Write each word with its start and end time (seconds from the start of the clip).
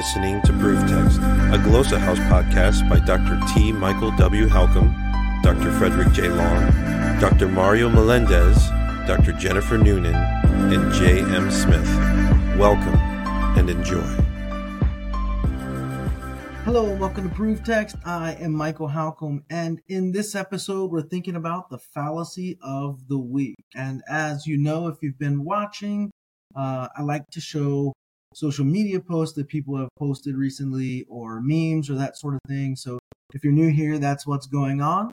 listening 0.00 0.40
to 0.40 0.50
Proof 0.54 0.80
Text, 0.88 1.18
a 1.18 1.60
Glossa 1.60 1.98
House 1.98 2.18
podcast 2.20 2.88
by 2.88 2.98
Dr. 3.00 3.38
T. 3.52 3.70
Michael 3.70 4.10
W. 4.12 4.46
Halcomb, 4.46 4.94
Dr. 5.42 5.70
Frederick 5.72 6.10
J. 6.14 6.30
Long, 6.30 6.70
Dr. 7.20 7.48
Mario 7.48 7.90
Melendez, 7.90 8.56
Dr. 9.06 9.32
Jennifer 9.32 9.76
Noonan, 9.76 10.14
and 10.14 10.90
J. 10.94 11.20
M. 11.20 11.50
Smith. 11.50 11.86
Welcome 12.58 12.94
and 13.58 13.68
enjoy. 13.68 14.00
Hello 16.64 16.94
welcome 16.94 17.28
to 17.28 17.34
Proof 17.34 17.62
Text. 17.62 17.96
I 18.06 18.36
am 18.40 18.52
Michael 18.54 18.88
Halcomb, 18.88 19.42
and 19.50 19.82
in 19.88 20.12
this 20.12 20.34
episode, 20.34 20.90
we're 20.90 21.02
thinking 21.02 21.36
about 21.36 21.68
the 21.68 21.78
fallacy 21.78 22.58
of 22.62 23.06
the 23.08 23.18
week. 23.18 23.58
And 23.76 24.00
as 24.08 24.46
you 24.46 24.56
know, 24.56 24.86
if 24.86 24.96
you've 25.02 25.18
been 25.18 25.44
watching, 25.44 26.10
uh, 26.56 26.88
I 26.96 27.02
like 27.02 27.28
to 27.32 27.40
show 27.42 27.92
social 28.34 28.64
media 28.64 29.00
posts 29.00 29.34
that 29.36 29.48
people 29.48 29.76
have 29.76 29.88
posted 29.98 30.36
recently 30.36 31.04
or 31.08 31.40
memes 31.42 31.90
or 31.90 31.94
that 31.94 32.16
sort 32.16 32.34
of 32.34 32.40
thing. 32.48 32.76
So 32.76 32.98
if 33.34 33.44
you're 33.44 33.52
new 33.52 33.70
here, 33.70 33.98
that's 33.98 34.26
what's 34.26 34.46
going 34.46 34.80
on. 34.80 35.10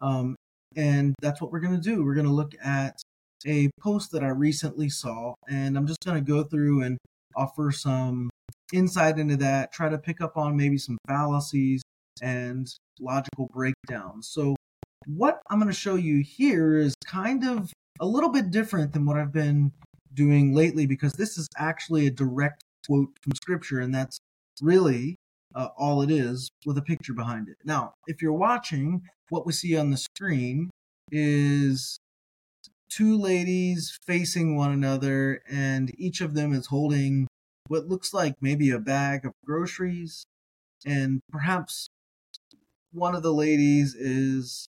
Um, 0.00 0.36
and 0.76 1.14
that's 1.20 1.40
what 1.40 1.50
we're 1.50 1.60
going 1.60 1.74
to 1.74 1.80
do. 1.80 2.04
We're 2.04 2.14
going 2.14 2.26
to 2.26 2.32
look 2.32 2.52
at 2.62 3.00
a 3.46 3.70
post 3.80 4.12
that 4.12 4.22
I 4.22 4.28
recently 4.28 4.88
saw, 4.88 5.34
and 5.48 5.76
I'm 5.76 5.86
just 5.86 6.04
going 6.04 6.22
to 6.22 6.32
go 6.32 6.42
through 6.42 6.82
and 6.82 6.98
offer 7.36 7.70
some 7.70 8.30
insight 8.72 9.18
into 9.18 9.36
that, 9.36 9.72
try 9.72 9.88
to 9.88 9.98
pick 9.98 10.20
up 10.20 10.36
on 10.36 10.56
maybe 10.56 10.78
some 10.78 10.98
fallacies 11.06 11.82
and 12.20 12.68
logical 13.00 13.48
breakdowns. 13.52 14.28
So, 14.28 14.56
what 15.06 15.40
I'm 15.48 15.58
going 15.58 15.70
to 15.70 15.76
show 15.76 15.94
you 15.94 16.22
here 16.22 16.76
is 16.76 16.94
kind 17.06 17.44
of 17.46 17.72
a 18.00 18.06
little 18.06 18.30
bit 18.30 18.50
different 18.50 18.92
than 18.92 19.06
what 19.06 19.16
I've 19.16 19.32
been 19.32 19.72
doing 20.18 20.52
lately 20.52 20.84
because 20.84 21.12
this 21.12 21.38
is 21.38 21.48
actually 21.56 22.08
a 22.08 22.10
direct 22.10 22.64
quote 22.84 23.10
from 23.22 23.32
scripture, 23.36 23.78
and 23.78 23.94
that's 23.94 24.18
really 24.60 25.16
uh, 25.54 25.68
all 25.78 26.02
it 26.02 26.10
is 26.10 26.50
with 26.66 26.76
a 26.76 26.82
picture 26.82 27.14
behind 27.14 27.48
it. 27.48 27.56
Now, 27.64 27.94
if 28.08 28.20
you're 28.20 28.32
watching, 28.32 29.02
what 29.30 29.46
we 29.46 29.52
see 29.52 29.76
on 29.76 29.90
the 29.90 29.96
screen 29.96 30.70
is 31.12 31.98
two 32.90 33.16
ladies 33.16 33.96
facing 34.04 34.56
one 34.56 34.72
another, 34.72 35.40
and 35.48 35.92
each 35.96 36.20
of 36.20 36.34
them 36.34 36.52
is 36.52 36.66
holding 36.66 37.28
what 37.68 37.86
looks 37.86 38.12
like 38.12 38.34
maybe 38.40 38.70
a 38.70 38.80
bag 38.80 39.24
of 39.24 39.32
groceries, 39.46 40.24
and 40.84 41.20
perhaps 41.30 41.88
one 42.92 43.14
of 43.14 43.22
the 43.22 43.32
ladies 43.32 43.94
is 43.94 44.66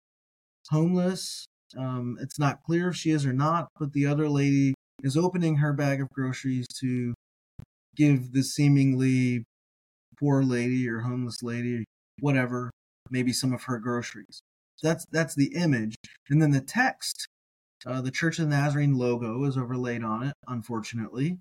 homeless. 0.69 1.47
Um, 1.77 2.17
it's 2.21 2.37
not 2.37 2.63
clear 2.63 2.89
if 2.89 2.95
she 2.95 3.09
is 3.11 3.25
or 3.25 3.33
not, 3.33 3.69
but 3.79 3.93
the 3.93 4.05
other 4.05 4.29
lady 4.29 4.73
is 5.03 5.17
opening 5.17 5.57
her 5.57 5.73
bag 5.73 6.01
of 6.01 6.09
groceries 6.09 6.67
to 6.79 7.13
give 7.95 8.31
the 8.33 8.43
seemingly 8.43 9.43
poor 10.19 10.43
lady 10.43 10.87
or 10.87 10.99
homeless 10.99 11.41
lady, 11.41 11.85
whatever, 12.19 12.71
maybe 13.09 13.33
some 13.33 13.53
of 13.53 13.63
her 13.63 13.79
groceries. 13.79 14.41
That's 14.81 15.05
that's 15.11 15.35
the 15.35 15.53
image, 15.55 15.95
and 16.29 16.41
then 16.41 16.51
the 16.51 16.61
text. 16.61 17.27
Uh, 17.85 18.01
the 18.01 18.11
Church 18.11 18.39
of 18.39 18.49
the 18.49 18.55
Nazarene 18.55 18.95
logo 18.95 19.45
is 19.45 19.57
overlaid 19.57 20.03
on 20.03 20.23
it, 20.23 20.33
unfortunately. 20.47 21.37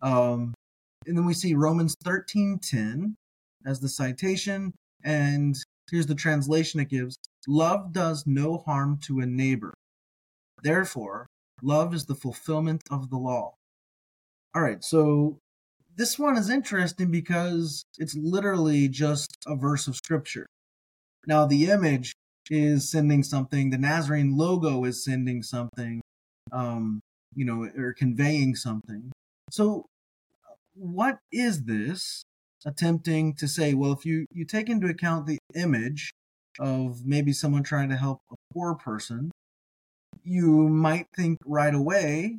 Um, 0.00 0.54
and 1.06 1.16
then 1.16 1.26
we 1.26 1.34
see 1.34 1.54
Romans 1.54 1.94
13:10 2.04 3.14
as 3.66 3.80
the 3.80 3.88
citation, 3.88 4.72
and 5.04 5.56
here's 5.90 6.06
the 6.06 6.14
translation 6.14 6.80
it 6.80 6.88
gives: 6.88 7.16
"Love 7.46 7.92
does 7.92 8.24
no 8.26 8.58
harm 8.58 8.98
to 9.04 9.20
a 9.20 9.26
neighbor. 9.26 9.74
Therefore, 10.62 11.26
love 11.62 11.94
is 11.94 12.06
the 12.06 12.14
fulfillment 12.14 12.82
of 12.90 13.10
the 13.10 13.18
law." 13.18 13.54
All 14.54 14.62
right, 14.62 14.84
so 14.84 15.38
this 15.96 16.18
one 16.18 16.36
is 16.36 16.50
interesting 16.50 17.10
because 17.10 17.84
it's 17.98 18.14
literally 18.14 18.88
just 18.88 19.36
a 19.46 19.56
verse 19.56 19.86
of 19.88 19.96
scripture. 19.96 20.46
Now, 21.26 21.46
the 21.46 21.70
image 21.70 22.14
is 22.50 22.90
sending 22.90 23.22
something, 23.22 23.70
the 23.70 23.78
Nazarene 23.78 24.36
logo 24.36 24.84
is 24.84 25.04
sending 25.04 25.42
something, 25.42 26.00
um, 26.50 27.00
you 27.34 27.44
know, 27.44 27.68
or 27.76 27.92
conveying 27.92 28.56
something. 28.56 29.12
So, 29.50 29.86
what 30.74 31.18
is 31.30 31.64
this 31.64 32.24
attempting 32.64 33.34
to 33.36 33.46
say? 33.46 33.74
Well, 33.74 33.92
if 33.92 34.04
you, 34.04 34.26
you 34.32 34.44
take 34.44 34.68
into 34.68 34.88
account 34.88 35.26
the 35.26 35.38
image 35.54 36.12
of 36.58 37.04
maybe 37.04 37.32
someone 37.32 37.62
trying 37.62 37.90
to 37.90 37.96
help 37.96 38.20
a 38.30 38.36
poor 38.52 38.74
person, 38.74 39.30
you 40.24 40.68
might 40.68 41.06
think 41.16 41.38
right 41.44 41.74
away 41.74 42.38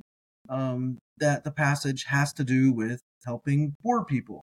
um, 0.49 0.97
that 1.17 1.43
the 1.43 1.51
passage 1.51 2.05
has 2.05 2.33
to 2.33 2.43
do 2.43 2.71
with 2.71 3.01
helping 3.25 3.75
poor 3.81 4.03
people. 4.03 4.41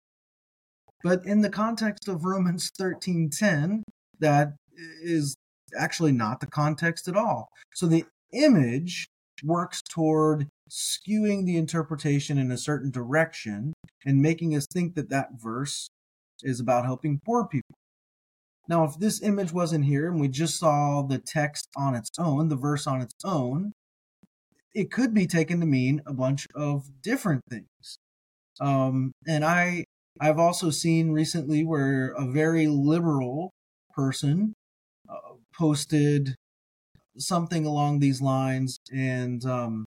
But 1.02 1.24
in 1.24 1.42
the 1.42 1.50
context 1.50 2.08
of 2.08 2.24
Romans 2.24 2.70
13:10, 2.78 3.82
that 4.18 4.54
is 5.02 5.36
actually 5.78 6.12
not 6.12 6.40
the 6.40 6.46
context 6.46 7.08
at 7.08 7.16
all. 7.16 7.48
So 7.74 7.86
the 7.86 8.04
image 8.32 9.06
works 9.42 9.82
toward 9.82 10.48
skewing 10.70 11.44
the 11.44 11.56
interpretation 11.56 12.38
in 12.38 12.50
a 12.50 12.58
certain 12.58 12.90
direction 12.90 13.72
and 14.04 14.20
making 14.20 14.54
us 14.54 14.66
think 14.72 14.94
that 14.94 15.10
that 15.10 15.28
verse 15.40 15.88
is 16.42 16.60
about 16.60 16.84
helping 16.84 17.20
poor 17.24 17.46
people. 17.46 17.74
Now, 18.68 18.84
if 18.84 18.98
this 18.98 19.22
image 19.22 19.52
wasn't 19.52 19.84
here 19.84 20.10
and 20.10 20.20
we 20.20 20.28
just 20.28 20.58
saw 20.58 21.02
the 21.02 21.18
text 21.18 21.68
on 21.76 21.94
its 21.94 22.10
own, 22.18 22.48
the 22.48 22.56
verse 22.56 22.86
on 22.86 23.00
its 23.00 23.14
own, 23.24 23.72
it 24.74 24.90
could 24.90 25.14
be 25.14 25.26
taken 25.26 25.60
to 25.60 25.66
mean 25.66 26.02
a 26.06 26.12
bunch 26.12 26.46
of 26.54 27.02
different 27.02 27.42
things. 27.48 27.98
Um, 28.60 29.12
and 29.26 29.44
I 29.44 29.84
I've 30.20 30.38
also 30.38 30.70
seen 30.70 31.12
recently 31.12 31.64
where 31.64 32.12
a 32.16 32.26
very 32.26 32.66
liberal 32.66 33.52
person 33.94 34.54
uh, 35.08 35.34
posted 35.54 36.34
something 37.18 37.66
along 37.66 37.98
these 37.98 38.20
lines, 38.20 38.78
and 38.92 39.44
um, 39.44 39.84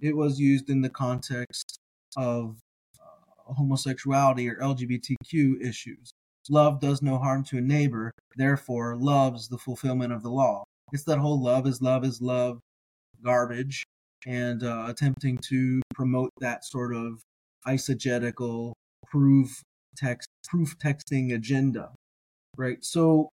it 0.00 0.16
was 0.16 0.38
used 0.38 0.70
in 0.70 0.82
the 0.82 0.90
context 0.90 1.78
of 2.16 2.56
uh, 3.00 3.54
homosexuality 3.54 4.48
or 4.48 4.56
LGBTQ 4.56 5.60
issues. 5.60 6.12
Love 6.50 6.80
does 6.80 7.02
no 7.02 7.18
harm 7.18 7.44
to 7.44 7.58
a 7.58 7.60
neighbor, 7.60 8.12
therefore, 8.36 8.96
loves 8.96 9.48
the 9.48 9.58
fulfillment 9.58 10.12
of 10.12 10.22
the 10.22 10.30
law. 10.30 10.64
It's 10.92 11.04
that 11.04 11.18
whole 11.18 11.40
love 11.40 11.66
is 11.66 11.80
love 11.80 12.04
is 12.04 12.20
love 12.20 12.58
garbage, 13.24 13.84
and 14.26 14.62
uh, 14.62 14.86
attempting 14.88 15.38
to 15.48 15.80
promote 15.94 16.30
that 16.40 16.64
sort 16.64 16.94
of 16.94 17.20
eisegetical 17.66 18.72
proof 19.06 19.62
text 19.96 20.28
proof 20.48 20.76
texting 20.78 21.34
agenda 21.34 21.90
right? 22.56 22.84
So 22.84 23.30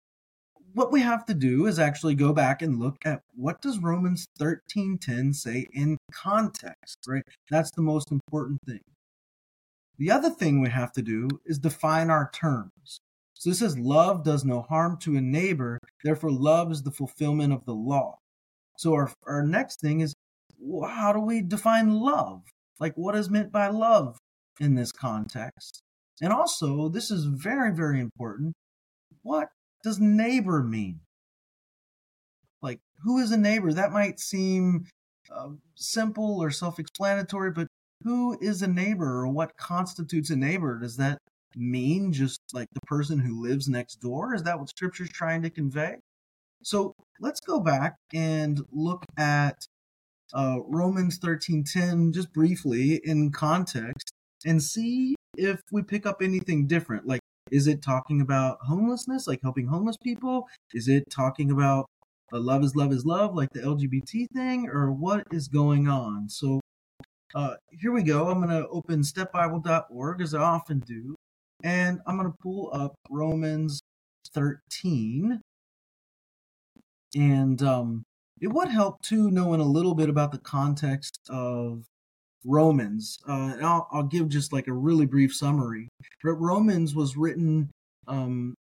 what 0.73 0.93
we 0.93 1.01
have 1.01 1.25
to 1.27 1.35
do 1.35 1.67
is 1.67 1.79
actually 1.79 2.15
go 2.15 2.33
back 2.33 2.63
and 2.63 2.79
look 2.79 2.97
at 3.05 3.21
what 3.35 3.61
does 3.63 3.79
romans 3.79 4.27
13:10 4.39 5.35
say 5.35 5.67
in 5.73 5.97
context 6.13 6.99
right? 7.09 7.23
That's 7.51 7.71
the 7.73 7.83
most 7.83 8.11
important 8.11 8.61
thing 8.67 8.81
the 9.99 10.11
other 10.11 10.31
thing 10.31 10.61
we 10.61 10.71
have 10.71 10.93
to 10.93 11.03
do 11.03 11.29
is 11.45 11.59
define 11.59 12.11
our 12.11 12.31
terms 12.33 13.01
so 13.35 13.51
this 13.51 13.59
says 13.59 13.79
love 13.79 14.25
does 14.25 14.45
no 14.45 14.63
harm 14.63 14.97
to 14.99 15.17
a 15.17 15.21
neighbor 15.21 15.79
therefore 16.05 16.31
love 16.31 16.71
is 16.71 16.83
the 16.83 16.91
fulfillment 16.91 17.53
of 17.53 17.65
the 17.65 17.75
law 17.75 18.19
so 18.79 18.95
our, 18.95 19.13
our 19.27 19.43
next 19.43 19.81
thing 19.81 20.01
is 20.01 20.15
how 20.89 21.13
do 21.13 21.21
we 21.21 21.43
define 21.43 22.01
love 22.01 22.43
like 22.79 22.95
what 22.95 23.17
is 23.17 23.31
meant 23.31 23.53
by 23.53 23.69
love 23.69 24.19
in 24.61 24.75
this 24.75 24.93
context. 24.93 25.83
And 26.21 26.33
also, 26.33 26.89
this 26.89 27.11
is 27.11 27.25
very, 27.25 27.73
very 27.73 28.01
important. 28.01 28.55
What 29.23 29.49
does 29.83 30.01
neighbor 30.01 30.63
mean? 30.63 31.01
Like, 32.63 32.81
who 33.05 33.19
is 33.19 33.33
a 33.33 33.37
neighbor? 33.37 33.73
That 33.73 33.93
might 33.93 34.19
seem 34.19 34.87
uh, 35.35 35.51
simple 35.75 36.43
or 36.43 36.51
self 36.51 36.79
explanatory, 36.79 37.51
but 37.51 37.69
who 38.07 38.39
is 38.41 38.63
a 38.63 38.69
neighbor 38.69 39.23
or 39.23 39.27
what 39.27 39.57
constitutes 39.57 40.31
a 40.31 40.37
neighbor? 40.37 40.79
Does 40.79 40.97
that 40.97 41.19
mean 41.57 42.13
just 42.13 42.41
like 42.53 42.69
the 42.73 42.81
person 42.87 43.19
who 43.19 43.43
lives 43.43 43.69
next 43.69 43.97
door? 43.97 44.33
Is 44.33 44.45
that 44.45 44.61
what 44.61 44.69
scripture's 44.69 45.09
trying 45.09 45.43
to 45.43 45.51
convey? 45.51 45.97
So 46.63 46.95
let's 47.19 47.41
go 47.41 47.59
back 47.59 47.97
and 48.15 48.61
look 48.71 49.05
at 49.19 49.57
uh, 50.33 50.59
Romans 50.69 51.19
13:10 51.19 52.15
just 52.15 52.33
briefly 52.33 53.01
in 53.03 53.33
context 53.33 54.13
and 54.45 54.63
see 54.63 55.17
if 55.37 55.61
we 55.73 55.83
pick 55.83 56.07
up 56.07 56.23
anything 56.23 56.69
different. 56.69 57.09
Like, 57.09 57.21
is 57.51 57.67
it 57.67 57.83
talking 57.83 58.21
about 58.21 58.59
homelessness, 58.63 59.27
like 59.27 59.41
helping 59.43 59.67
homeless 59.67 59.97
people? 59.97 60.47
Is 60.73 60.87
it 60.87 61.11
talking 61.11 61.51
about 61.51 61.87
love 62.33 62.63
is 62.63 62.77
love 62.77 62.93
is 62.93 63.05
love, 63.05 63.35
like 63.35 63.51
the 63.51 63.63
LGBT 63.63 64.29
thing, 64.33 64.69
or 64.69 64.93
what 64.93 65.25
is 65.33 65.49
going 65.49 65.89
on? 65.89 66.29
So 66.29 66.61
uh, 67.35 67.55
here 67.71 67.93
we 67.93 68.03
go. 68.03 68.29
I'm 68.29 68.39
going 68.43 68.51
to 68.51 68.69
open 68.69 69.01
stepbible.org 69.03 70.21
as 70.21 70.35
I 70.35 70.41
often 70.41 70.81
do, 70.81 71.17
and 71.63 72.01
I'm 72.07 72.17
going 72.17 72.31
to 72.31 72.39
pull 72.43 72.71
up 72.73 72.95
Romans 73.11 73.81
13. 74.33 75.41
And 77.15 77.63
um, 77.63 78.05
it 78.41 78.49
would 78.49 78.69
help 78.69 79.03
too 79.03 79.31
knowing 79.31 79.61
a 79.61 79.65
little 79.65 79.95
bit 79.95 80.09
about 80.09 80.33
the 80.33 80.39
context 80.39 81.19
of 81.29 81.85
Romans. 82.45 83.19
Uh, 83.29 83.57
I'll, 83.63 83.89
I'll 83.91 84.03
give 84.03 84.29
just 84.29 84.53
like 84.53 84.69
a 84.69 84.73
really 84.73 85.07
brief 85.07 85.35
summary. 85.35 85.89
But 86.23 86.35
Romans 86.35 86.95
was 86.95 87.17
written 87.17 87.71
um, 88.07 88.55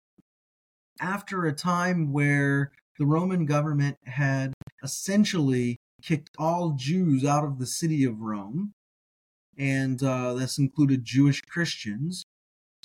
after 1.00 1.44
a 1.44 1.52
time 1.52 2.12
where 2.12 2.72
the 2.98 3.06
Roman 3.06 3.44
government 3.44 3.96
had 4.04 4.52
essentially 4.82 5.75
kicked 6.02 6.30
all 6.38 6.72
Jews 6.76 7.24
out 7.24 7.44
of 7.44 7.58
the 7.58 7.66
city 7.66 8.04
of 8.04 8.20
Rome, 8.20 8.72
and 9.58 10.02
uh, 10.02 10.34
this 10.34 10.58
included 10.58 11.04
Jewish 11.04 11.40
Christians. 11.42 12.24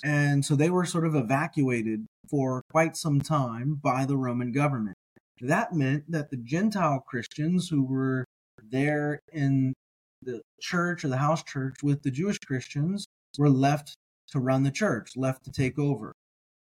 And 0.04 0.44
so 0.44 0.56
they 0.56 0.70
were 0.70 0.84
sort 0.84 1.06
of 1.06 1.14
evacuated 1.14 2.06
for 2.28 2.62
quite 2.70 2.96
some 2.96 3.20
time 3.20 3.78
by 3.82 4.04
the 4.04 4.16
Roman 4.16 4.50
government. 4.50 4.96
That 5.40 5.72
meant 5.72 6.10
that 6.10 6.30
the 6.30 6.36
Gentile 6.36 7.04
Christians 7.06 7.68
who 7.68 7.84
were 7.84 8.24
there 8.62 9.20
in 9.32 9.74
the 10.22 10.40
church 10.60 11.04
or 11.04 11.08
the 11.08 11.18
house 11.18 11.42
church 11.42 11.76
with 11.82 12.02
the 12.02 12.10
Jewish 12.10 12.38
Christians 12.38 13.06
were 13.38 13.50
left 13.50 13.94
to 14.28 14.40
run 14.40 14.62
the 14.62 14.70
church, 14.70 15.16
left 15.16 15.44
to 15.44 15.50
take 15.50 15.78
over. 15.78 16.12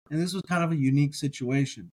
And 0.09 0.21
this 0.21 0.33
was 0.33 0.41
kind 0.43 0.63
of 0.63 0.71
a 0.71 0.75
unique 0.75 1.15
situation. 1.15 1.89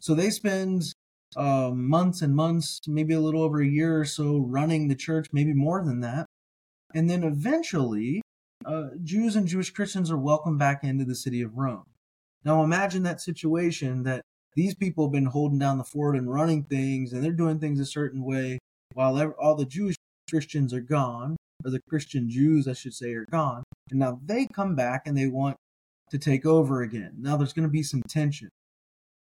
So 0.00 0.14
they 0.14 0.30
spend 0.30 0.92
uh, 1.36 1.70
months 1.74 2.22
and 2.22 2.34
months, 2.34 2.80
maybe 2.86 3.14
a 3.14 3.20
little 3.20 3.42
over 3.42 3.60
a 3.60 3.66
year 3.66 4.00
or 4.00 4.04
so, 4.04 4.38
running 4.38 4.88
the 4.88 4.94
church, 4.94 5.28
maybe 5.32 5.52
more 5.52 5.84
than 5.84 6.00
that. 6.00 6.26
And 6.94 7.08
then 7.08 7.22
eventually, 7.22 8.22
uh, 8.64 8.88
Jews 9.02 9.36
and 9.36 9.46
Jewish 9.46 9.70
Christians 9.70 10.10
are 10.10 10.18
welcomed 10.18 10.58
back 10.58 10.82
into 10.82 11.04
the 11.04 11.14
city 11.14 11.42
of 11.42 11.56
Rome. 11.56 11.84
Now 12.44 12.62
imagine 12.62 13.02
that 13.02 13.20
situation 13.20 14.04
that 14.04 14.22
these 14.54 14.74
people 14.74 15.06
have 15.06 15.12
been 15.12 15.26
holding 15.26 15.58
down 15.58 15.78
the 15.78 15.84
fort 15.84 16.16
and 16.16 16.32
running 16.32 16.64
things, 16.64 17.12
and 17.12 17.22
they're 17.22 17.32
doing 17.32 17.58
things 17.58 17.78
a 17.78 17.86
certain 17.86 18.24
way, 18.24 18.58
while 18.94 19.34
all 19.38 19.54
the 19.54 19.66
Jewish 19.66 19.96
Christians 20.30 20.72
are 20.72 20.80
gone, 20.80 21.36
or 21.64 21.70
the 21.70 21.80
Christian 21.88 22.30
Jews, 22.30 22.66
I 22.66 22.72
should 22.72 22.94
say, 22.94 23.12
are 23.12 23.26
gone. 23.30 23.64
And 23.90 24.00
now 24.00 24.20
they 24.24 24.46
come 24.46 24.74
back 24.74 25.06
and 25.06 25.16
they 25.16 25.26
want 25.26 25.56
to 26.10 26.18
take 26.18 26.46
over 26.46 26.82
again. 26.82 27.14
Now 27.18 27.36
there's 27.36 27.52
going 27.52 27.68
to 27.68 27.72
be 27.72 27.82
some 27.82 28.02
tension. 28.08 28.48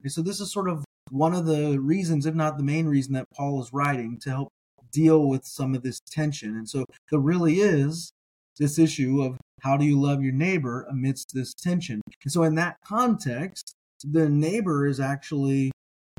Okay, 0.02 0.10
so 0.10 0.22
this 0.22 0.40
is 0.40 0.52
sort 0.52 0.70
of 0.70 0.86
one 1.10 1.34
of 1.34 1.46
the 1.46 1.80
reasons, 1.80 2.26
if 2.26 2.36
not 2.36 2.58
the 2.58 2.64
main 2.64 2.88
reason, 2.88 3.14
that 3.14 3.30
Paul 3.36 3.62
is 3.62 3.74
writing 3.74 4.20
to 4.22 4.30
help 4.30 4.50
deal 4.92 5.28
with 5.28 5.46
some 5.46 5.76
of 5.76 5.84
this 5.84 6.00
tension. 6.12 6.56
And 6.56 6.68
so 6.68 6.86
there 7.10 7.20
really 7.20 7.56
is 7.56 8.12
this 8.58 8.80
issue 8.80 9.22
of 9.22 9.38
how 9.62 9.78
do 9.78 9.86
you 9.86 10.00
love 10.00 10.24
your 10.24 10.34
neighbor 10.34 10.86
amidst 10.90 11.34
this 11.34 11.54
tension. 11.54 12.02
And 12.24 12.32
so 12.32 12.44
in 12.44 12.56
that 12.56 12.78
context, 12.86 13.74
the 14.04 14.30
neighbor 14.30 14.86
is 14.86 15.00
actually 15.00 15.72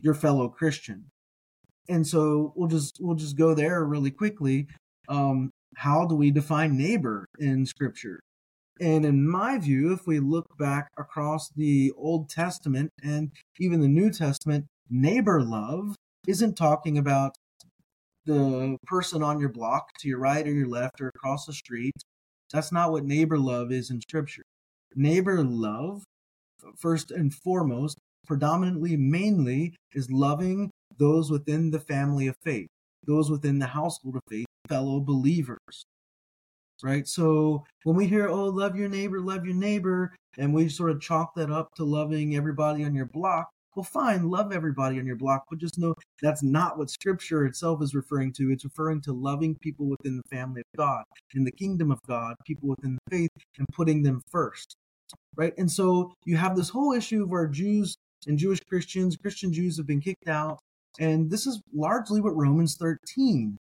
your 0.03 0.15
fellow 0.15 0.49
Christian. 0.49 1.07
And 1.89 2.07
so 2.07 2.53
we'll 2.55 2.69
just 2.69 2.99
we'll 3.01 3.17
just 3.17 3.37
go 3.37 3.55
there 3.55 3.85
really 3.85 4.11
quickly. 4.11 4.67
Um, 5.09 5.51
how 5.77 6.05
do 6.07 6.15
we 6.15 6.31
define 6.31 6.77
neighbor 6.77 7.27
in 7.39 7.65
Scripture? 7.65 8.21
And 8.81 9.05
in 9.05 9.29
my 9.29 9.59
view, 9.59 9.93
if 9.93 10.07
we 10.07 10.21
look 10.21 10.47
back 10.59 10.89
across 10.99 11.49
the 11.51 11.93
Old 11.97 12.29
Testament 12.29 12.91
and 13.03 13.33
even 13.59 13.81
the 13.81 13.89
New 13.89 14.11
Testament, 14.11 14.67
neighbor 14.91 15.43
love 15.43 15.97
isn't 16.27 16.57
talking 16.57 16.99
about 16.99 17.33
the 18.27 18.77
person 18.87 19.23
on 19.23 19.41
your 19.41 19.49
block 19.49 19.89
to 20.01 20.09
your 20.09 20.19
right 20.19 20.47
or 20.47 20.53
your 20.53 20.69
left 20.69 21.01
or 21.01 21.09
across 21.09 21.47
the 21.47 21.53
street. 21.53 21.95
That's 22.53 22.73
not 22.73 22.93
what 22.93 23.05
neighbor 23.05 23.39
love 23.39 23.73
is 23.73 23.91
in 23.91 24.01
Scripture. 24.01 24.43
Neighbor 24.95 25.43
love, 25.43 26.03
first 26.79 27.11
and 27.11 27.35
foremost, 27.35 27.99
predominantly, 28.27 28.97
mainly, 28.97 29.75
is 29.95 30.11
loving 30.11 30.71
those 30.99 31.31
within 31.31 31.71
the 31.71 31.81
family 31.81 32.27
of 32.27 32.37
faith, 32.43 32.69
those 33.07 33.31
within 33.31 33.59
the 33.59 33.67
household 33.67 34.17
of 34.17 34.23
faith, 34.29 34.47
fellow 34.69 35.01
believers. 35.01 35.85
Right? 36.83 37.09
So 37.09 37.65
when 37.85 37.97
we 37.97 38.07
hear, 38.07 38.29
oh, 38.29 38.47
love 38.47 38.77
your 38.77 38.89
neighbor, 38.89 39.21
love 39.21 39.45
your 39.45 39.55
neighbor, 39.55 40.15
and 40.37 40.55
we 40.55 40.69
sort 40.69 40.91
of 40.91 41.01
chalk 41.01 41.35
that 41.35 41.51
up 41.51 41.75
to 41.75 41.85
loving 41.85 42.37
everybody 42.37 42.85
on 42.85 42.95
your 42.95 43.07
block, 43.07 43.49
well, 43.75 43.85
fine, 43.85 44.31
love 44.31 44.53
everybody 44.53 44.99
on 44.99 45.07
your 45.07 45.17
block, 45.17 45.45
but 45.49 45.59
just 45.59 45.79
know 45.79 45.95
that's 46.23 46.43
not 46.43 46.79
what 46.79 46.91
Scripture 46.91 47.45
itself 47.45 47.83
is 47.83 47.95
referring 47.95 48.33
to. 48.33 48.51
It's 48.51 48.65
referring 48.65 49.01
to 49.03 49.13
loving 49.13 49.57
people 49.57 49.87
within 49.87 50.17
the 50.17 50.37
family 50.37 50.63
of 50.63 50.79
God, 50.79 51.05
in 51.35 51.45
the 51.45 51.53
kingdom 51.53 51.91
of 51.91 52.01
God, 52.09 52.35
people 52.47 52.71
within 52.71 52.97
the 52.97 53.17
faith, 53.17 53.31
and 53.59 53.67
putting 53.73 54.03
them 54.03 54.23
first. 54.31 54.77
Right? 55.37 55.55
And 55.57 55.71
so 55.71 56.13
you 56.25 56.37
have 56.37 56.57
this 56.57 56.71
whole 56.71 56.93
issue 56.93 57.23
of 57.23 57.31
where 57.31 57.47
Jews 57.47 57.97
and 58.27 58.39
Jewish 58.39 58.61
Christians, 58.69 59.17
Christian 59.17 59.53
Jews 59.53 59.77
have 59.77 59.87
been 59.87 60.01
kicked 60.01 60.29
out. 60.29 60.59
And 60.99 61.31
this 61.31 61.47
is 61.47 61.61
largely 61.73 62.21
what 62.21 62.37
Romans 62.37 62.77
13 62.77 63.57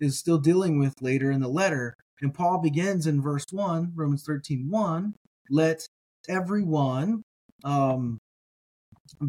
is 0.00 0.18
still 0.18 0.38
dealing 0.38 0.78
with 0.78 0.94
later 1.00 1.30
in 1.30 1.40
the 1.40 1.48
letter. 1.48 1.94
And 2.20 2.34
Paul 2.34 2.58
begins 2.58 3.06
in 3.06 3.22
verse 3.22 3.46
1, 3.50 3.92
Romans 3.94 4.24
13 4.24 4.68
1, 4.68 5.14
let 5.50 5.86
everyone 6.28 7.22
um, 7.64 8.18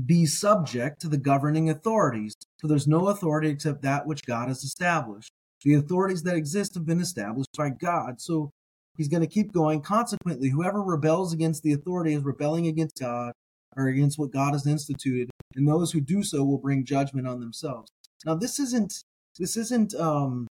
be 0.05 0.25
subject 0.25 1.01
to 1.01 1.07
the 1.07 1.17
governing 1.17 1.69
authorities, 1.69 2.35
for 2.59 2.67
there's 2.67 2.87
no 2.87 3.07
authority 3.07 3.49
except 3.49 3.81
that 3.81 4.05
which 4.05 4.25
God 4.25 4.47
has 4.47 4.63
established. 4.63 5.31
The 5.63 5.75
authorities 5.75 6.23
that 6.23 6.35
exist 6.35 6.73
have 6.75 6.85
been 6.85 7.01
established 7.01 7.49
by 7.57 7.69
God. 7.69 8.19
So 8.19 8.51
he's 8.97 9.07
going 9.07 9.21
to 9.21 9.27
keep 9.27 9.51
going. 9.51 9.81
Consequently, 9.81 10.49
whoever 10.49 10.81
rebels 10.81 11.33
against 11.33 11.63
the 11.63 11.73
authority 11.73 12.13
is 12.13 12.23
rebelling 12.23 12.67
against 12.67 12.99
God 12.99 13.33
or 13.75 13.87
against 13.87 14.19
what 14.19 14.31
God 14.31 14.53
has 14.53 14.67
instituted, 14.67 15.29
and 15.55 15.67
those 15.67 15.91
who 15.91 16.01
do 16.01 16.23
so 16.23 16.43
will 16.43 16.57
bring 16.57 16.83
judgment 16.83 17.27
on 17.27 17.39
themselves. 17.39 17.89
Now, 18.25 18.35
this 18.35 18.59
isn't 18.59 18.93
this 19.39 19.55
isn't 19.55 19.93
um, 19.95 20.47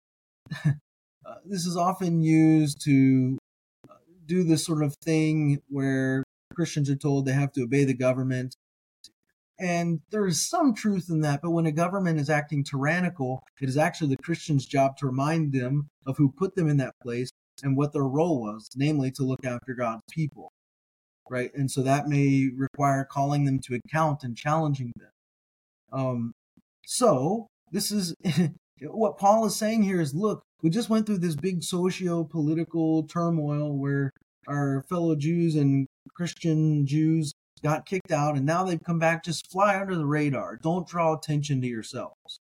uh, 0.64 0.70
this 1.44 1.66
is 1.66 1.76
often 1.76 2.22
used 2.22 2.82
to 2.84 3.38
uh, 3.88 3.94
do 4.26 4.44
this 4.44 4.64
sort 4.64 4.82
of 4.82 4.94
thing 5.02 5.60
where 5.68 6.22
Christians 6.54 6.90
are 6.90 6.96
told 6.96 7.26
they 7.26 7.32
have 7.32 7.52
to 7.52 7.62
obey 7.62 7.84
the 7.84 7.94
government 7.94 8.54
and 9.58 10.00
there 10.10 10.26
is 10.26 10.48
some 10.48 10.74
truth 10.74 11.06
in 11.08 11.20
that, 11.22 11.40
but 11.42 11.50
when 11.50 11.66
a 11.66 11.72
government 11.72 12.20
is 12.20 12.28
acting 12.28 12.62
tyrannical, 12.62 13.42
it 13.60 13.68
is 13.68 13.76
actually 13.76 14.10
the 14.10 14.22
Christian's 14.22 14.66
job 14.66 14.96
to 14.98 15.06
remind 15.06 15.52
them 15.52 15.88
of 16.06 16.16
who 16.18 16.30
put 16.30 16.54
them 16.54 16.68
in 16.68 16.76
that 16.76 16.94
place 17.02 17.30
and 17.62 17.76
what 17.76 17.92
their 17.92 18.04
role 18.04 18.40
was, 18.40 18.68
namely 18.76 19.10
to 19.12 19.22
look 19.22 19.44
after 19.44 19.74
God's 19.74 20.02
people. 20.10 20.52
Right? 21.28 21.50
And 21.54 21.70
so 21.70 21.82
that 21.82 22.06
may 22.06 22.50
require 22.54 23.04
calling 23.10 23.44
them 23.44 23.58
to 23.60 23.74
account 23.74 24.22
and 24.22 24.36
challenging 24.36 24.92
them. 24.96 25.10
Um, 25.92 26.32
so 26.86 27.48
this 27.72 27.90
is 27.90 28.14
what 28.82 29.18
Paul 29.18 29.46
is 29.46 29.56
saying 29.56 29.82
here 29.82 30.00
is 30.00 30.14
look, 30.14 30.42
we 30.62 30.70
just 30.70 30.90
went 30.90 31.06
through 31.06 31.18
this 31.18 31.34
big 31.34 31.62
socio 31.62 32.24
political 32.24 33.04
turmoil 33.04 33.76
where 33.76 34.10
our 34.46 34.84
fellow 34.88 35.16
Jews 35.16 35.56
and 35.56 35.86
Christian 36.14 36.86
Jews 36.86 37.32
got 37.62 37.86
kicked 37.86 38.12
out, 38.12 38.36
and 38.36 38.46
now 38.46 38.64
they've 38.64 38.82
come 38.82 38.98
back. 38.98 39.24
Just 39.24 39.50
fly 39.50 39.78
under 39.78 39.96
the 39.96 40.06
radar. 40.06 40.58
Don't 40.62 40.86
draw 40.86 41.14
attention 41.14 41.60
to 41.60 41.66
yourselves, 41.66 42.38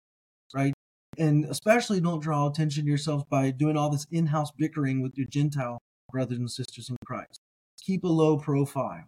right? 0.55 0.75
And 1.19 1.45
especially 1.47 2.01
don't 2.01 2.23
draw 2.23 2.49
attention 2.49 2.85
to 2.85 2.89
yourselves 2.89 3.25
by 3.29 3.51
doing 3.51 3.77
all 3.77 3.91
this 3.91 4.07
in 4.11 4.27
house 4.27 4.51
bickering 4.57 5.03
with 5.03 5.17
your 5.17 5.27
Gentile 5.27 5.79
brothers 6.11 6.39
and 6.39 6.51
sisters 6.51 6.89
in 6.89 6.97
Christ. 7.05 7.41
Keep 7.85 8.05
a 8.05 8.09
low 8.09 8.39
profile. 8.39 9.05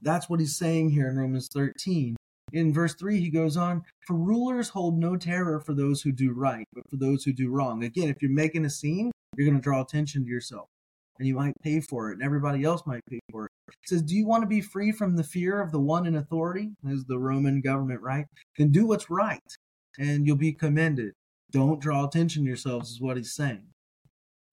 That's 0.00 0.28
what 0.28 0.40
he's 0.40 0.56
saying 0.56 0.90
here 0.90 1.08
in 1.08 1.16
Romans 1.16 1.48
13. 1.52 2.16
In 2.52 2.72
verse 2.72 2.94
3, 2.94 3.20
he 3.20 3.30
goes 3.30 3.56
on, 3.56 3.82
For 4.06 4.14
rulers 4.14 4.68
hold 4.68 4.98
no 4.98 5.16
terror 5.16 5.60
for 5.60 5.74
those 5.74 6.02
who 6.02 6.12
do 6.12 6.32
right, 6.32 6.66
but 6.72 6.88
for 6.90 6.96
those 6.96 7.24
who 7.24 7.32
do 7.32 7.50
wrong. 7.50 7.84
Again, 7.84 8.08
if 8.08 8.22
you're 8.22 8.30
making 8.30 8.64
a 8.64 8.70
scene, 8.70 9.10
you're 9.36 9.48
going 9.48 9.58
to 9.58 9.62
draw 9.62 9.82
attention 9.82 10.24
to 10.24 10.30
yourself 10.30 10.68
and 11.18 11.28
you 11.28 11.34
might 11.34 11.54
pay 11.62 11.80
for 11.80 12.10
it, 12.10 12.14
and 12.14 12.22
everybody 12.22 12.64
else 12.64 12.82
might 12.86 13.04
pay 13.08 13.20
for 13.30 13.46
it. 13.46 13.50
It 13.68 13.88
says, 13.88 14.02
Do 14.02 14.16
you 14.16 14.26
want 14.26 14.42
to 14.42 14.48
be 14.48 14.60
free 14.60 14.92
from 14.92 15.16
the 15.16 15.24
fear 15.24 15.60
of 15.60 15.72
the 15.72 15.80
one 15.80 16.06
in 16.06 16.16
authority? 16.16 16.72
Is 16.86 17.04
the 17.04 17.18
Roman 17.18 17.60
government 17.60 18.00
right? 18.02 18.26
Then 18.58 18.70
do 18.70 18.86
what's 18.86 19.10
right, 19.10 19.40
and 19.98 20.26
you'll 20.26 20.36
be 20.36 20.52
commended. 20.52 21.12
Don't 21.50 21.80
draw 21.80 22.04
attention 22.04 22.42
to 22.42 22.48
yourselves, 22.48 22.90
is 22.90 23.00
what 23.00 23.16
he's 23.16 23.34
saying. 23.34 23.66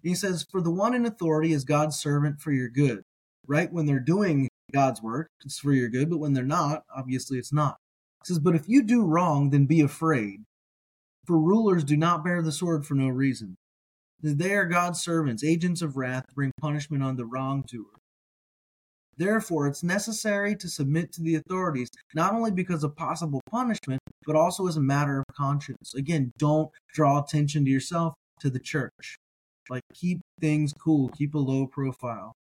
He 0.03 0.15
says, 0.15 0.45
For 0.51 0.61
the 0.61 0.71
one 0.71 0.93
in 0.93 1.05
authority 1.05 1.51
is 1.51 1.63
God's 1.63 1.97
servant 1.97 2.39
for 2.39 2.51
your 2.51 2.69
good. 2.69 3.01
Right? 3.47 3.71
When 3.73 3.87
they're 3.87 3.99
doing 3.99 4.49
God's 4.71 5.01
work, 5.01 5.27
it's 5.43 5.59
for 5.59 5.73
your 5.73 5.89
good, 5.89 6.09
but 6.09 6.19
when 6.19 6.33
they're 6.33 6.43
not, 6.43 6.83
obviously 6.95 7.37
it's 7.37 7.51
not. 7.53 7.77
He 8.23 8.27
says, 8.27 8.39
But 8.39 8.55
if 8.55 8.69
you 8.69 8.83
do 8.83 9.03
wrong, 9.03 9.49
then 9.49 9.65
be 9.65 9.81
afraid. 9.81 10.41
For 11.25 11.39
rulers 11.39 11.83
do 11.83 11.97
not 11.97 12.23
bear 12.23 12.41
the 12.41 12.51
sword 12.51 12.85
for 12.85 12.93
no 12.95 13.07
reason. 13.07 13.57
They 14.23 14.53
are 14.53 14.65
God's 14.65 15.01
servants, 15.01 15.43
agents 15.43 15.81
of 15.81 15.97
wrath, 15.97 16.25
bring 16.35 16.51
punishment 16.59 17.01
on 17.01 17.15
the 17.15 17.25
wrongdoer. 17.25 17.97
Therefore, 19.17 19.67
it's 19.67 19.83
necessary 19.83 20.55
to 20.55 20.67
submit 20.67 21.11
to 21.13 21.21
the 21.21 21.35
authorities, 21.35 21.89
not 22.13 22.33
only 22.33 22.51
because 22.51 22.83
of 22.83 22.95
possible 22.95 23.41
punishment, 23.49 24.01
but 24.25 24.35
also 24.35 24.67
as 24.67 24.77
a 24.77 24.81
matter 24.81 25.19
of 25.19 25.35
conscience. 25.35 25.93
Again, 25.95 26.31
don't 26.37 26.69
draw 26.93 27.21
attention 27.21 27.65
to 27.65 27.71
yourself, 27.71 28.13
to 28.39 28.49
the 28.49 28.59
church. 28.59 29.17
Like, 29.69 29.83
keep 29.93 30.21
things 30.39 30.73
cool, 30.73 31.09
keep 31.09 31.35
a 31.35 31.39
low 31.39 31.67
profile. 31.67 32.33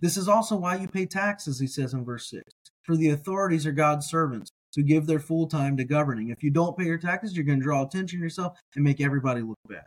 This 0.00 0.16
is 0.16 0.28
also 0.28 0.56
why 0.56 0.76
you 0.76 0.88
pay 0.88 1.06
taxes, 1.06 1.58
he 1.58 1.66
says 1.66 1.94
in 1.94 2.04
verse 2.04 2.28
6. 2.30 2.42
For 2.82 2.96
the 2.96 3.10
authorities 3.10 3.66
are 3.66 3.72
God's 3.72 4.06
servants 4.06 4.50
who 4.74 4.82
give 4.82 5.06
their 5.06 5.18
full 5.18 5.46
time 5.46 5.76
to 5.78 5.84
governing. 5.84 6.28
If 6.28 6.42
you 6.42 6.50
don't 6.50 6.76
pay 6.76 6.84
your 6.84 6.98
taxes, 6.98 7.34
you're 7.34 7.46
going 7.46 7.60
to 7.60 7.64
draw 7.64 7.82
attention 7.82 8.18
to 8.18 8.22
yourself 8.22 8.58
and 8.74 8.84
make 8.84 9.00
everybody 9.00 9.40
look 9.40 9.58
bad. 9.68 9.84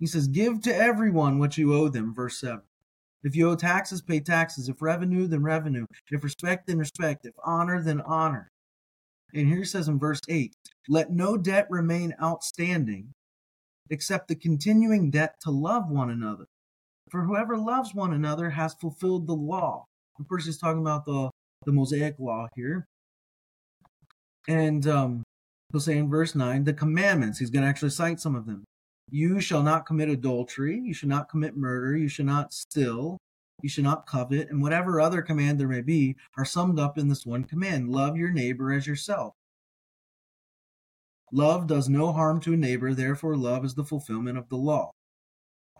He 0.00 0.06
says, 0.06 0.26
Give 0.26 0.60
to 0.62 0.74
everyone 0.74 1.38
what 1.38 1.58
you 1.58 1.74
owe 1.74 1.88
them, 1.88 2.14
verse 2.14 2.40
7. 2.40 2.62
If 3.22 3.36
you 3.36 3.50
owe 3.50 3.54
taxes, 3.54 4.00
pay 4.00 4.20
taxes. 4.20 4.68
If 4.68 4.80
revenue, 4.80 5.26
then 5.26 5.42
revenue. 5.42 5.84
If 6.10 6.24
respect, 6.24 6.66
then 6.66 6.78
respect. 6.78 7.26
If 7.26 7.34
honor, 7.44 7.82
then 7.82 8.00
honor. 8.00 8.48
And 9.34 9.46
here 9.46 9.58
he 9.58 9.64
says 9.64 9.88
in 9.88 9.98
verse 9.98 10.20
8 10.28 10.54
Let 10.88 11.12
no 11.12 11.36
debt 11.36 11.66
remain 11.70 12.14
outstanding 12.20 13.12
except 13.90 14.28
the 14.28 14.36
continuing 14.36 15.10
debt 15.10 15.34
to 15.42 15.50
love 15.50 15.90
one 15.90 16.10
another. 16.10 16.46
For 17.10 17.24
whoever 17.24 17.58
loves 17.58 17.94
one 17.94 18.14
another 18.14 18.50
has 18.50 18.74
fulfilled 18.74 19.26
the 19.26 19.34
law. 19.34 19.84
Of 20.18 20.28
course, 20.28 20.46
he's 20.46 20.58
talking 20.58 20.80
about 20.80 21.04
the, 21.04 21.30
the 21.66 21.72
Mosaic 21.72 22.14
law 22.18 22.46
here. 22.54 22.86
And 24.48 24.86
um, 24.86 25.22
he'll 25.72 25.80
say 25.80 25.98
in 25.98 26.08
verse 26.08 26.34
9, 26.34 26.64
the 26.64 26.72
commandments, 26.72 27.38
he's 27.38 27.50
going 27.50 27.62
to 27.62 27.68
actually 27.68 27.90
cite 27.90 28.20
some 28.20 28.36
of 28.36 28.46
them. 28.46 28.64
You 29.10 29.40
shall 29.40 29.62
not 29.62 29.86
commit 29.86 30.08
adultery. 30.08 30.80
You 30.82 30.94
should 30.94 31.08
not 31.08 31.28
commit 31.28 31.56
murder. 31.56 31.96
You 31.96 32.08
should 32.08 32.26
not 32.26 32.52
steal. 32.52 33.18
You 33.62 33.68
should 33.68 33.84
not 33.84 34.06
covet. 34.06 34.48
And 34.50 34.62
whatever 34.62 35.00
other 35.00 35.22
command 35.22 35.58
there 35.58 35.68
may 35.68 35.82
be 35.82 36.16
are 36.36 36.44
summed 36.44 36.78
up 36.78 36.96
in 36.96 37.08
this 37.08 37.26
one 37.26 37.44
command 37.44 37.90
love 37.90 38.16
your 38.16 38.30
neighbor 38.30 38.72
as 38.72 38.86
yourself. 38.86 39.34
Love 41.32 41.66
does 41.66 41.88
no 41.88 42.12
harm 42.12 42.40
to 42.40 42.54
a 42.54 42.56
neighbor, 42.56 42.92
therefore, 42.92 43.36
love 43.36 43.64
is 43.64 43.74
the 43.74 43.84
fulfillment 43.84 44.36
of 44.36 44.48
the 44.48 44.56
law. 44.56 44.90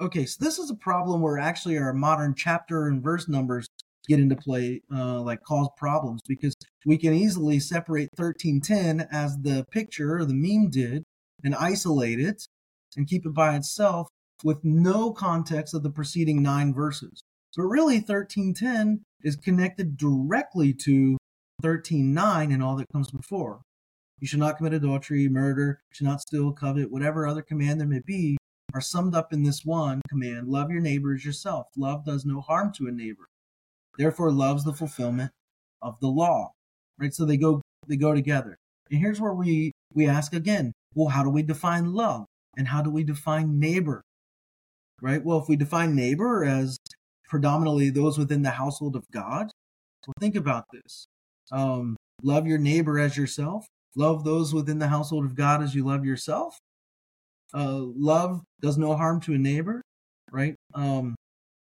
Okay, 0.00 0.24
so 0.24 0.42
this 0.42 0.58
is 0.58 0.70
a 0.70 0.76
problem 0.76 1.20
where 1.20 1.38
actually 1.38 1.76
our 1.76 1.92
modern 1.92 2.34
chapter 2.34 2.86
and 2.86 3.02
verse 3.02 3.28
numbers 3.28 3.66
get 4.08 4.20
into 4.20 4.36
play, 4.36 4.80
uh, 4.94 5.20
like 5.20 5.42
cause 5.42 5.68
problems, 5.76 6.20
because 6.26 6.54
we 6.86 6.96
can 6.96 7.12
easily 7.12 7.58
separate 7.58 8.08
1310 8.16 9.08
as 9.10 9.36
the 9.38 9.64
picture 9.72 10.16
or 10.16 10.24
the 10.24 10.34
meme 10.34 10.70
did 10.70 11.02
and 11.42 11.54
isolate 11.56 12.20
it 12.20 12.46
and 12.96 13.08
keep 13.08 13.26
it 13.26 13.34
by 13.34 13.56
itself 13.56 14.08
with 14.42 14.64
no 14.64 15.12
context 15.12 15.74
of 15.74 15.82
the 15.82 15.90
preceding 15.90 16.42
nine 16.42 16.72
verses. 16.72 17.20
But 17.56 17.64
really, 17.64 17.96
1310 17.96 19.02
is 19.22 19.36
connected 19.36 19.96
directly 19.96 20.72
to 20.84 21.18
13.9 21.62 22.52
and 22.52 22.62
all 22.62 22.76
that 22.76 22.88
comes 22.92 23.10
before. 23.10 23.60
You 24.20 24.26
should 24.26 24.38
not 24.38 24.56
commit 24.56 24.74
adultery, 24.74 25.28
murder, 25.28 25.80
should 25.92 26.06
not 26.06 26.20
steal, 26.20 26.52
covet, 26.52 26.90
whatever 26.90 27.26
other 27.26 27.42
command 27.42 27.80
there 27.80 27.88
may 27.88 28.00
be, 28.04 28.36
are 28.74 28.80
summed 28.80 29.14
up 29.14 29.32
in 29.32 29.42
this 29.42 29.64
one 29.64 30.00
command 30.08 30.48
love 30.48 30.70
your 30.70 30.80
neighbor 30.80 31.14
as 31.14 31.24
yourself. 31.24 31.66
Love 31.76 32.04
does 32.04 32.24
no 32.24 32.40
harm 32.40 32.72
to 32.74 32.86
a 32.86 32.92
neighbor. 32.92 33.26
Therefore, 33.98 34.30
love's 34.30 34.64
the 34.64 34.72
fulfillment 34.72 35.32
of 35.82 35.98
the 36.00 36.08
law. 36.08 36.52
Right? 36.98 37.12
So 37.12 37.24
they 37.24 37.36
go 37.36 37.62
they 37.88 37.96
go 37.96 38.14
together. 38.14 38.56
And 38.90 39.00
here's 39.00 39.20
where 39.20 39.34
we 39.34 39.72
we 39.94 40.06
ask 40.06 40.32
again, 40.32 40.72
well, 40.94 41.08
how 41.08 41.22
do 41.22 41.30
we 41.30 41.42
define 41.42 41.92
love? 41.92 42.26
And 42.56 42.68
how 42.68 42.82
do 42.82 42.90
we 42.90 43.04
define 43.04 43.58
neighbor? 43.58 44.02
Right? 45.00 45.24
Well, 45.24 45.38
if 45.38 45.48
we 45.48 45.56
define 45.56 45.94
neighbor 45.94 46.44
as 46.44 46.78
predominantly 47.28 47.90
those 47.90 48.18
within 48.18 48.42
the 48.42 48.50
household 48.50 48.96
of 48.96 49.04
God, 49.12 49.50
well, 50.06 50.14
think 50.20 50.36
about 50.36 50.64
this. 50.72 51.06
Um, 51.52 51.96
love 52.22 52.46
your 52.46 52.58
neighbor 52.58 52.98
as 52.98 53.16
yourself. 53.16 53.66
Love 53.96 54.24
those 54.24 54.54
within 54.54 54.78
the 54.78 54.88
household 54.88 55.24
of 55.24 55.34
God 55.34 55.62
as 55.62 55.74
you 55.74 55.84
love 55.84 56.04
yourself. 56.04 56.58
Uh, 57.52 57.80
love 57.80 58.42
does 58.60 58.78
no 58.78 58.94
harm 58.94 59.20
to 59.20 59.34
a 59.34 59.38
neighbor, 59.38 59.82
right? 60.30 60.54
Um, 60.74 61.16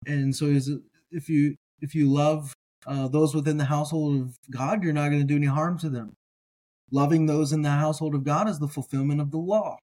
and 0.06 0.36
so 0.36 0.46
is 0.46 0.72
if 1.12 1.30
you 1.30 1.56
if 1.82 1.94
you 1.94 2.12
love 2.12 2.54
uh, 2.88 3.08
those 3.08 3.36
within 3.36 3.58
the 3.58 3.66
household 3.66 4.22
of 4.22 4.36
God, 4.50 4.84
you're 4.84 4.94
not 4.94 5.10
going 5.10 5.22
to 5.22 5.28
do 5.28 5.36
any 5.36 5.48
harm 5.48 5.78
to 5.80 5.90
them. 5.90 6.14
Loving 6.92 7.26
those 7.26 7.52
in 7.52 7.62
the 7.62 7.70
household 7.70 8.16
of 8.16 8.24
God 8.24 8.50
is 8.50 8.60
the 8.60 8.68
fulfillment 8.68 9.22
of 9.22 9.32
the 9.32 9.38
law. 9.38 9.78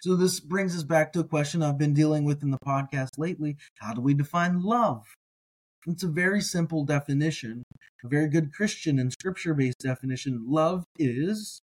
So 0.00 0.16
this 0.16 0.40
brings 0.40 0.76
us 0.76 0.82
back 0.82 1.12
to 1.12 1.20
a 1.20 1.24
question 1.24 1.62
I've 1.62 1.78
been 1.78 1.94
dealing 1.94 2.24
with 2.24 2.42
in 2.42 2.50
the 2.50 2.58
podcast 2.58 3.18
lately. 3.18 3.56
How 3.78 3.94
do 3.94 4.00
we 4.00 4.14
define 4.14 4.62
love? 4.62 5.04
It's 5.86 6.02
a 6.02 6.08
very 6.08 6.40
simple 6.40 6.84
definition, 6.84 7.62
a 8.04 8.08
very 8.08 8.28
good 8.28 8.52
Christian 8.52 8.98
and 8.98 9.12
scripture 9.12 9.54
based 9.54 9.80
definition. 9.80 10.44
Love 10.46 10.84
is 10.98 11.60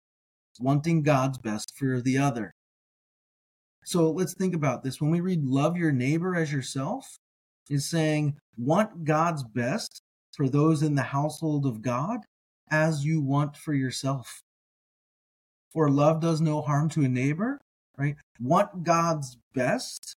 wanting 0.60 1.02
God's 1.02 1.38
best 1.38 1.72
for 1.76 2.00
the 2.00 2.18
other. 2.18 2.52
So 3.84 4.10
let's 4.10 4.34
think 4.34 4.54
about 4.54 4.82
this. 4.82 5.00
When 5.00 5.10
we 5.10 5.20
read 5.20 5.44
love 5.44 5.76
your 5.76 5.92
neighbor 5.92 6.34
as 6.34 6.52
yourself, 6.52 7.18
is 7.70 7.88
saying 7.88 8.36
want 8.56 9.04
God's 9.04 9.44
best 9.44 10.02
for 10.34 10.48
those 10.48 10.82
in 10.82 10.94
the 10.94 11.02
household 11.02 11.66
of 11.66 11.82
God 11.82 12.20
as 12.70 13.04
you 13.04 13.20
want 13.20 13.56
for 13.56 13.74
yourself. 13.74 14.42
For 15.72 15.90
love 15.90 16.20
does 16.20 16.40
no 16.40 16.62
harm 16.62 16.88
to 16.90 17.02
a 17.02 17.08
neighbor, 17.08 17.60
right? 17.98 18.16
Want 18.40 18.84
God's 18.84 19.36
best 19.54 20.14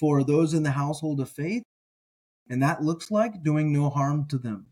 for 0.00 0.24
those 0.24 0.54
in 0.54 0.62
the 0.62 0.70
household 0.70 1.20
of 1.20 1.28
faith 1.28 1.62
and 2.48 2.62
that 2.62 2.82
looks 2.82 3.10
like 3.10 3.42
doing 3.42 3.72
no 3.72 3.88
harm 3.88 4.26
to 4.28 4.38
them, 4.38 4.66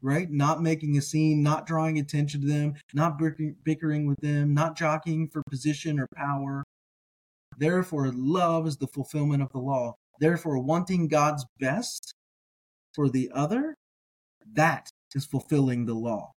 right? 0.00 0.30
Not 0.30 0.62
making 0.62 0.96
a 0.96 1.02
scene, 1.02 1.42
not 1.42 1.66
drawing 1.66 1.98
attention 1.98 2.40
to 2.40 2.46
them, 2.46 2.74
not 2.94 3.20
bickering 3.64 4.06
with 4.06 4.18
them, 4.20 4.54
not 4.54 4.76
jockeying 4.76 5.28
for 5.28 5.42
position 5.50 6.00
or 6.00 6.06
power. 6.16 6.64
Therefore, 7.58 8.10
love 8.14 8.66
is 8.66 8.76
the 8.76 8.86
fulfillment 8.86 9.42
of 9.42 9.50
the 9.52 9.58
law. 9.58 9.96
Therefore, 10.18 10.58
wanting 10.58 11.08
God's 11.08 11.44
best 11.58 12.14
for 12.94 13.08
the 13.08 13.30
other, 13.34 13.74
that 14.54 14.88
is 15.14 15.26
fulfilling 15.26 15.86
the 15.86 15.94
law. 15.94 16.32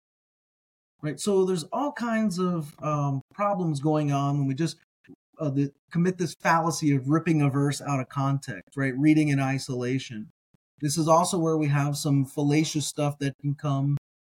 Right? 1.03 1.19
So 1.19 1.45
there's 1.45 1.65
all 1.73 1.93
kinds 1.93 2.39
of 2.39 2.75
um, 2.83 3.23
problems 3.35 3.81
going 3.81 4.13
on 4.13 4.39
when 4.39 4.47
we 4.47 4.55
just 4.55 4.77
uh, 5.41 5.51
the, 5.51 5.73
commit 5.91 6.19
this 6.19 6.35
fallacy 6.41 6.95
of 6.95 7.09
ripping 7.09 7.43
a 7.43 7.49
verse 7.49 7.81
out 7.81 8.01
of 8.01 8.09
context, 8.09 8.77
right? 8.77 8.97
Reading 8.97 9.29
in 9.29 9.41
isolation. 9.41 10.31
This 10.81 10.97
is 10.97 11.09
also 11.09 11.39
where 11.39 11.57
we 11.57 11.69
have 11.69 11.97
some 11.97 12.25
fallacious 12.25 12.87
stuff 12.87 13.19
that 13.19 13.35
can 13.41 13.55
come 13.55 13.97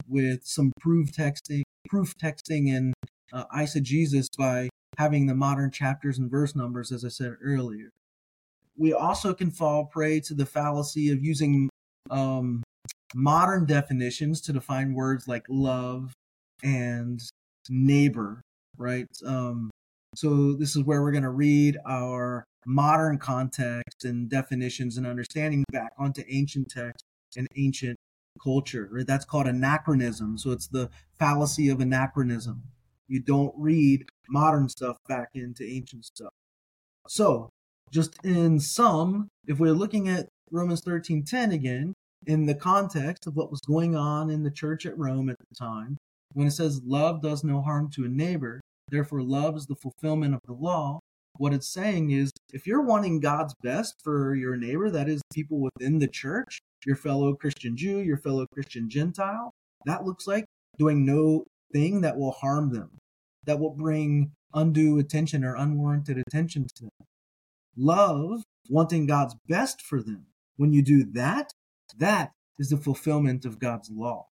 with 0.07 0.45
some 0.45 0.73
proof 0.81 1.11
texting, 1.13 1.63
proof 1.89 2.17
texting 2.17 2.75
and 2.75 2.95
uh, 3.33 3.45
eisegesis 3.55 4.27
by 4.39 4.69
having 4.99 5.27
the 5.27 5.35
modern 5.35 5.71
chapters 5.71 6.19
and 6.19 6.31
verse 6.31 6.55
numbers, 6.55 6.93
as 6.93 7.05
I 7.05 7.09
said 7.09 7.37
earlier. 7.43 7.91
We 8.77 8.93
also 8.93 9.35
can 9.35 9.51
fall 9.51 9.87
prey 9.87 10.21
to 10.21 10.35
the 10.35 10.47
fallacy 10.47 11.11
of 11.11 11.23
using 11.23 11.69
um, 12.11 12.63
modern 13.15 13.67
definitions 13.67 14.41
to 14.43 14.53
define 14.53 14.95
words 14.95 15.29
like 15.29 15.45
love 15.49 16.13
and 16.63 17.21
neighbor, 17.69 18.43
right? 18.77 19.07
Um, 19.25 19.71
so 20.15 20.55
this 20.55 20.77
is 20.77 20.85
where 20.85 21.03
we're 21.03 21.13
going 21.13 21.23
to 21.23 21.31
read 21.31 21.79
our 21.87 22.45
modern 22.67 23.19
context 23.19 24.05
and 24.05 24.29
definitions 24.29 24.97
and 24.97 25.07
understanding 25.07 25.65
back 25.73 25.93
onto 25.99 26.23
ancient 26.29 26.69
text 26.69 27.05
and 27.37 27.47
ancient 27.57 27.97
culture. 28.43 28.89
Right? 28.91 29.07
That's 29.07 29.25
called 29.25 29.47
anachronism. 29.47 30.39
So 30.39 30.51
it's 30.51 30.67
the 30.67 30.91
fallacy 31.19 31.69
of 31.69 31.81
anachronism. 31.81 32.63
You 33.09 33.21
don't 33.21 33.55
read 33.57 34.05
modern 34.29 34.69
stuff 34.69 34.97
back 35.09 35.31
into 35.35 35.65
ancient 35.65 36.05
stuff. 36.05 36.33
So, 37.09 37.51
just 37.91 38.25
in 38.25 38.61
sum, 38.61 39.29
if 39.49 39.59
we're 39.59 39.73
looking 39.73 40.09
at 40.09 40.29
Romans 40.53 40.81
13:10 40.83 41.53
again, 41.53 41.95
in 42.27 42.47
the 42.47 42.55
context 42.55 43.27
of 43.27 43.35
what 43.35 43.51
was 43.51 43.61
going 43.61 43.97
on 43.97 44.31
in 44.31 44.45
the 44.45 44.51
church 44.51 44.87
at 44.87 44.97
Rome 44.97 45.29
at 45.29 45.39
the 45.39 45.55
time, 45.57 45.97
when 46.35 46.47
it 46.47 46.53
says 46.53 46.83
love 46.85 47.21
does 47.21 47.43
no 47.43 47.61
harm 47.63 47.91
to 47.91 48.05
a 48.05 48.09
neighbor, 48.09 48.60
therefore 48.91 49.23
love 49.23 49.57
is 49.57 49.67
the 49.67 49.77
fulfillment 49.77 50.35
of 50.35 50.41
the 50.47 50.53
law, 50.53 51.01
what 51.37 51.55
it's 51.55 51.73
saying 51.73 52.11
is 52.11 52.31
if 52.53 52.67
you're 52.67 52.83
wanting 52.83 53.21
God's 53.21 53.55
best 53.63 53.95
for 54.03 54.35
your 54.35 54.57
neighbor, 54.57 54.91
that 54.91 55.09
is 55.09 55.23
people 55.33 55.61
within 55.61 55.99
the 55.99 56.09
church, 56.09 56.61
your 56.85 56.97
fellow 56.97 57.35
Christian 57.35 57.77
Jew, 57.77 57.99
your 57.99 58.19
fellow 58.19 58.47
Christian 58.53 58.91
Gentile, 58.91 59.53
that 59.87 60.05
looks 60.05 60.27
like 60.27 60.45
doing 60.77 61.07
no 61.07 61.45
thing 61.73 62.03
that 62.03 62.19
will 62.19 62.33
harm 62.33 62.73
them, 62.73 62.99
that 63.45 63.59
will 63.59 63.75
bring 63.75 64.33
undue 64.53 64.99
attention 64.99 65.45
or 65.45 65.55
unwarranted 65.55 66.19
attention 66.19 66.67
to 66.75 66.83
them. 66.83 67.07
Love, 67.77 68.43
wanting 68.69 69.07
God's 69.07 69.37
best 69.49 69.81
for 69.81 70.03
them. 70.03 70.27
When 70.57 70.73
you 70.73 70.83
do 70.83 71.05
that, 71.13 71.53
that 71.97 72.33
is 72.59 72.69
the 72.69 72.77
fulfillment 72.77 73.45
of 73.45 73.59
God's 73.59 73.91
law. 73.91 74.27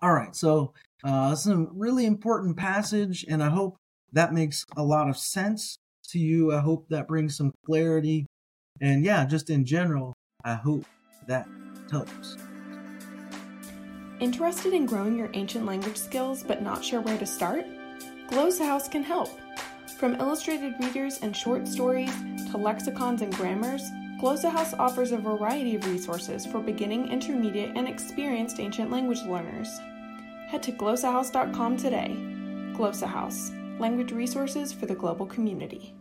All 0.00 0.12
right, 0.12 0.34
so 0.34 0.72
uh, 1.04 1.34
a 1.46 1.66
really 1.72 2.06
important 2.06 2.56
passage, 2.56 3.24
and 3.28 3.42
I 3.42 3.48
hope 3.48 3.76
that 4.12 4.32
makes 4.32 4.64
a 4.76 4.82
lot 4.82 5.08
of 5.08 5.16
sense 5.16 5.76
to 6.10 6.18
you. 6.18 6.52
I 6.52 6.60
hope 6.60 6.88
that 6.88 7.08
brings 7.08 7.36
some 7.36 7.52
clarity. 7.66 8.26
And 8.80 9.04
yeah, 9.04 9.24
just 9.24 9.50
in 9.50 9.64
general, 9.64 10.14
I 10.44 10.54
hope 10.54 10.84
that 11.26 11.48
helps. 11.90 12.36
Interested 14.20 14.72
in 14.72 14.86
growing 14.86 15.16
your 15.16 15.30
ancient 15.34 15.66
language 15.66 15.96
skills 15.96 16.42
but 16.42 16.62
not 16.62 16.84
sure 16.84 17.00
where 17.00 17.18
to 17.18 17.26
start? 17.26 17.66
Glossa 18.28 18.64
House 18.64 18.88
can 18.88 19.02
help. 19.02 19.30
From 19.98 20.14
illustrated 20.16 20.74
readers 20.80 21.18
and 21.22 21.36
short 21.36 21.66
stories 21.66 22.12
to 22.50 22.56
lexicons 22.56 23.22
and 23.22 23.34
grammars, 23.34 23.82
Glossa 24.18 24.50
House 24.50 24.74
offers 24.74 25.12
a 25.12 25.16
variety 25.16 25.76
of 25.76 25.86
resources 25.86 26.44
for 26.44 26.58
beginning, 26.58 27.12
intermediate, 27.12 27.76
and 27.76 27.86
experienced 27.86 28.58
ancient 28.58 28.90
language 28.90 29.22
learners. 29.22 29.78
Head 30.48 30.60
to 30.64 30.72
glossahouse.com 30.72 31.76
today. 31.76 32.16
Glossa 32.72 33.06
House 33.06 33.52
language 33.78 34.10
resources 34.10 34.72
for 34.72 34.86
the 34.86 34.94
global 34.94 35.24
community. 35.24 35.94